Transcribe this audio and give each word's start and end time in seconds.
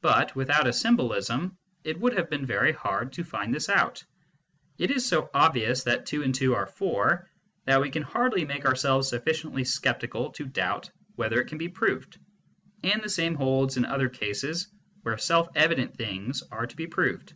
But 0.00 0.34
without 0.34 0.66
a 0.66 0.72
symbolism 0.72 1.58
it 1.84 2.00
would 2.00 2.16
have 2.16 2.30
been 2.30 2.46
very 2.46 2.72
hard 2.72 3.12
to 3.12 3.22
find 3.24 3.52
this 3.52 3.68
out. 3.68 4.02
It 4.78 4.90
is 4.90 5.06
so 5.06 5.28
obvious 5.34 5.82
that 5.84 6.06
two 6.06 6.22
and 6.22 6.34
two 6.34 6.54
are 6.54 6.64
four, 6.66 7.28
that 7.66 7.82
we 7.82 7.90
can 7.90 8.02
hardly 8.02 8.46
make 8.46 8.64
ourselves 8.64 9.08
sufficiently 9.08 9.64
sceptical 9.64 10.30
to 10.32 10.46
doubt 10.46 10.90
whether 11.16 11.42
it 11.42 11.48
can 11.48 11.58
be 11.58 11.68
proved. 11.68 12.16
And 12.84 13.02
the 13.02 13.10
same 13.10 13.34
holds 13.34 13.76
in 13.76 13.84
other 13.84 14.08
cases 14.08 14.68
where 15.02 15.18
self 15.18 15.46
evident 15.54 15.94
things 15.94 16.42
are 16.50 16.66
to 16.66 16.74
be 16.74 16.86
proved. 16.86 17.34